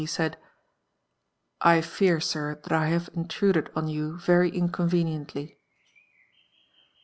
[0.01, 0.35] he said:
[1.61, 5.59] 1 fear, 6ir, that I have intruded on you very inconveniently."